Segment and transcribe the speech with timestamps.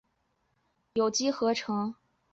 [0.93, 1.93] 用于有机合成。